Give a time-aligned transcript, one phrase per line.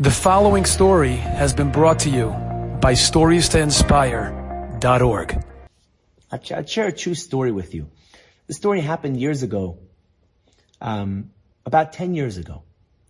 [0.00, 2.28] The following story has been brought to you
[2.80, 5.44] by StoriesToInspire.org.
[6.30, 7.90] I'll share a true story with you.
[8.46, 9.80] The story happened years ago,
[10.80, 11.32] um,
[11.66, 12.62] about 10 years ago.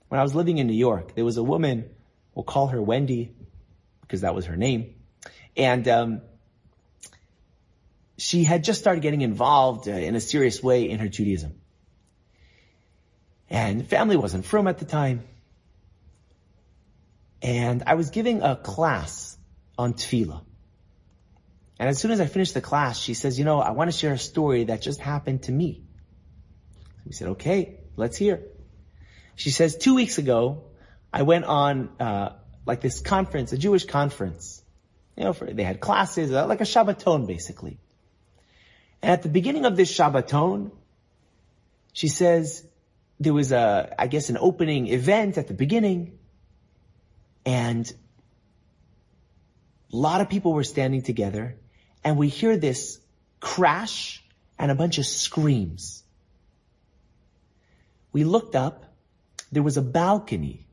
[0.09, 1.90] When I was living in New York, there was a woman,
[2.35, 3.34] we'll call her Wendy,
[4.00, 4.95] because that was her name,
[5.59, 6.23] and um,
[8.16, 11.61] she had just started getting involved uh, in a serious way in her Judaism.
[13.50, 15.25] And family wasn't frum at the time.
[17.43, 19.37] And I was giving a class
[19.77, 20.42] on tefillah.
[21.78, 23.97] And as soon as I finished the class, she says, you know, I want to
[23.97, 25.84] share a story that just happened to me.
[27.06, 28.42] We said, okay, let's hear.
[29.37, 30.64] She says, two weeks ago,
[31.12, 32.30] I went on, uh,
[32.66, 34.62] like this conference, a Jewish conference.
[35.16, 37.78] You know, for, they had classes, uh, like a Shabbaton, basically.
[39.00, 40.73] And at the beginning of this Shabbaton,
[41.92, 42.64] she says,
[43.20, 46.17] there was a, I guess, an opening event at the beginning,
[47.48, 47.91] and
[49.91, 51.56] a lot of people were standing together
[52.05, 53.00] and we hear this
[53.41, 54.22] crash
[54.59, 56.03] and a bunch of screams.
[58.12, 58.84] We looked up,
[59.50, 60.67] there was a balcony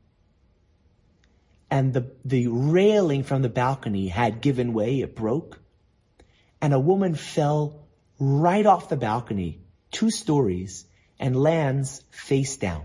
[1.70, 5.58] and the, the railing from the balcony had given way, it broke
[6.60, 7.86] and a woman fell
[8.18, 10.84] right off the balcony, two stories
[11.18, 12.84] and lands face down.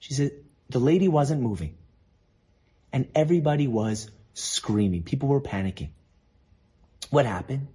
[0.00, 0.32] She said,
[0.68, 1.76] the lady wasn't moving
[2.92, 5.02] and everybody was screaming.
[5.02, 5.90] People were panicking.
[7.10, 7.68] What happened?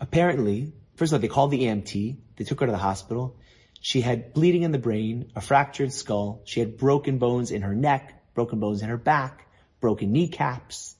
[0.00, 2.16] Apparently, first of all, they called the EMT.
[2.36, 3.36] They took her to the hospital.
[3.80, 6.42] She had bleeding in the brain, a fractured skull.
[6.44, 9.46] She had broken bones in her neck, broken bones in her back,
[9.80, 10.96] broken kneecaps.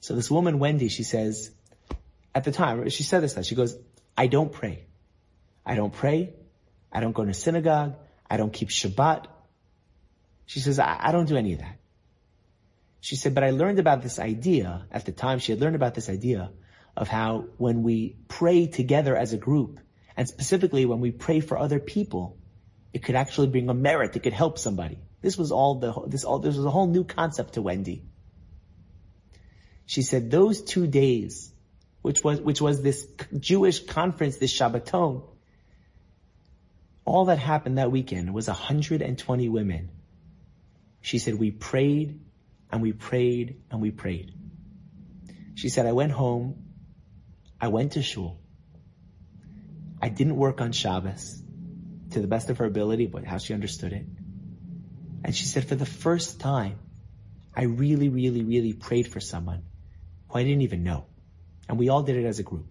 [0.00, 1.50] So this woman, Wendy, she says,
[2.34, 3.76] at the time, she said this, that she goes,
[4.16, 4.84] I don't pray.
[5.64, 6.34] I don't pray.
[6.92, 7.96] I don't go to synagogue.
[8.30, 9.26] I don't keep Shabbat.
[10.46, 11.78] She says, I, I don't do any of that.
[13.00, 15.38] She said, but I learned about this idea at the time.
[15.38, 16.50] She had learned about this idea
[16.96, 19.80] of how when we pray together as a group,
[20.16, 22.38] and specifically when we pray for other people,
[22.92, 24.16] it could actually bring a merit.
[24.16, 24.98] It could help somebody.
[25.20, 28.04] This was all the, this all, this was a whole new concept to Wendy.
[29.84, 31.52] She said those two days,
[32.02, 33.06] which was, which was this
[33.38, 35.22] Jewish conference, this Shabbaton,
[37.04, 39.90] all that happened that weekend was 120 women
[41.06, 42.18] she said, we prayed
[42.72, 44.32] and we prayed and we prayed.
[45.54, 46.64] She said, I went home.
[47.60, 48.40] I went to shul.
[50.02, 51.40] I didn't work on Shabbos
[52.10, 54.04] to the best of her ability, but how she understood it.
[55.22, 56.80] And she said, for the first time,
[57.54, 59.62] I really, really, really prayed for someone
[60.26, 61.06] who I didn't even know.
[61.68, 62.66] And we all did it as a group.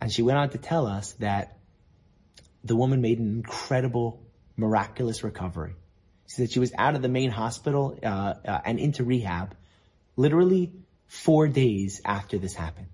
[0.00, 1.58] And she went on to tell us that
[2.62, 4.22] the woman made an incredible,
[4.56, 5.74] miraculous recovery.
[6.28, 9.54] She said she was out of the main hospital uh, uh, and into rehab
[10.16, 10.70] literally
[11.06, 12.88] four days after this happened.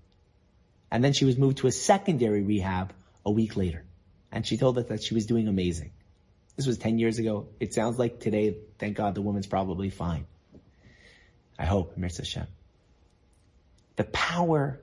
[0.89, 2.93] And then she was moved to a secondary rehab
[3.25, 3.83] a week later.
[4.31, 5.91] And she told us that she was doing amazing.
[6.55, 7.47] This was 10 years ago.
[7.59, 10.25] It sounds like today, thank God, the woman's probably fine.
[11.59, 12.47] I hope, Mirza Hashem.
[13.97, 14.79] The power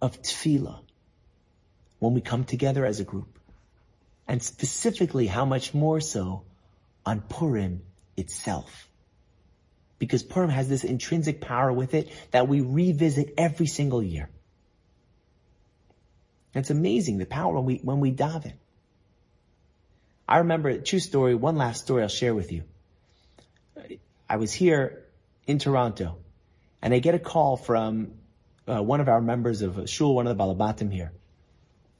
[0.00, 0.78] of tefillah
[1.98, 3.38] when we come together as a group.
[4.28, 6.44] And specifically, how much more so
[7.06, 7.82] on Purim
[8.16, 8.88] itself.
[9.98, 14.28] Because Purim has this intrinsic power with it that we revisit every single year.
[16.54, 18.52] It's amazing the power when we, when we daven.
[20.28, 22.62] I remember a true story, one last story I'll share with you.
[24.28, 25.04] I was here
[25.46, 26.16] in Toronto
[26.80, 28.12] and I get a call from
[28.66, 31.12] uh, one of our members of Shul, one of the Balabatim here.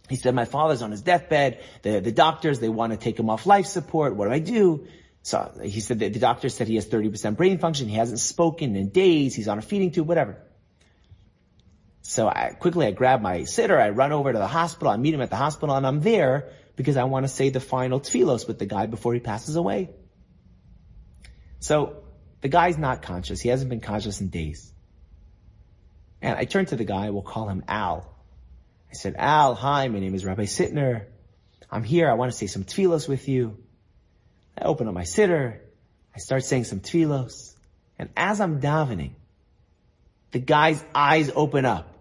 [0.09, 1.63] He said, my father's on his deathbed.
[1.83, 4.15] The, the doctors, they want to take him off life support.
[4.15, 4.87] What do I do?
[5.23, 7.89] So he said that the doctor said he has 30% brain function.
[7.89, 9.35] He hasn't spoken in days.
[9.35, 10.37] He's on a feeding tube, whatever.
[12.03, 13.81] So I quickly, I grab my siddur.
[13.81, 14.91] I run over to the hospital.
[14.91, 17.61] I meet him at the hospital and I'm there because I want to say the
[17.61, 19.89] final tefillos with the guy before he passes away.
[21.61, 22.03] So
[22.43, 23.41] the guy's not conscious.
[23.41, 24.71] He hasn't been conscious in days.
[26.21, 27.09] And I turn to the guy.
[27.09, 28.14] We'll call him Al.
[28.95, 31.07] I said, Al, hi, my name is Rabbi Sittner.
[31.69, 32.09] I'm here.
[32.09, 33.59] I want to say some tefillos with you.
[34.57, 35.59] I open up my siddur.
[36.15, 37.55] I start saying some tefillos.
[37.99, 39.15] And as I'm davening,
[40.31, 41.93] the guy's eyes open up.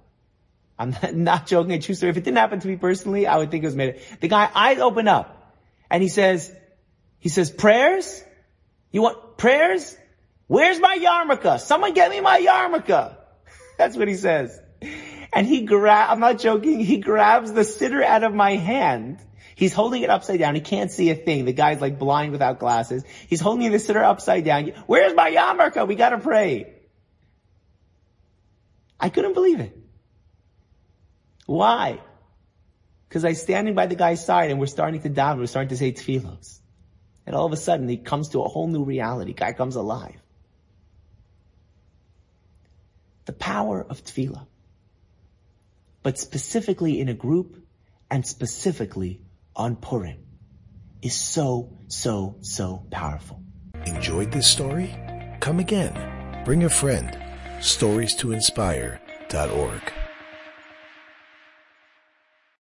[0.78, 2.12] I'm not, joking, a true story.
[2.12, 3.96] If it didn't happen to me personally, I would think it was made.
[3.96, 4.19] Up.
[4.19, 5.56] The guy eyes open up
[5.89, 6.56] and he says,
[7.18, 8.24] he says, prayers?
[8.92, 9.98] You want prayers?
[10.46, 11.60] Where's my yarmulke?
[11.60, 13.18] Someone get me my yarmulke.
[13.80, 14.60] That's what he says.
[15.35, 19.19] And he grab, I'm not joking, he grabs the siddur out of my hand.
[19.56, 20.56] He's holding it upside down.
[20.56, 21.45] He can't see a thing.
[21.45, 23.03] The guy's like blind without glasses.
[23.27, 24.74] He's holding the siddur upside down.
[24.88, 25.88] Where's my yarmulke?
[25.88, 26.74] We gotta pray.
[29.00, 29.77] I couldn't believe it.
[31.45, 32.00] Why?
[33.07, 35.39] Because I'm standing by the guy's side and we're starting to daven.
[35.39, 36.59] We're starting to say tefillos.
[37.25, 39.33] And all of a sudden he comes to a whole new reality.
[39.33, 40.19] Guy comes alive.
[43.25, 44.47] The power of tefillah.
[46.03, 47.57] But specifically in a group
[48.11, 49.21] and specifically
[49.55, 50.19] on Purim
[51.01, 53.41] is so, so, so powerful.
[53.85, 54.95] Enjoyed this story?
[55.39, 56.44] Come again.
[56.45, 57.17] Bring a friend.
[57.61, 59.94] Stories to inspire.org.